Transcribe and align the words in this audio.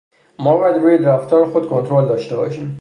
ما 0.39 0.57
باید 0.57 0.75
روی 0.81 0.97
رفتار 0.97 1.45
خود 1.51 1.69
کنترل 1.69 2.07
داشته 2.07 2.35
باشیم. 2.35 2.69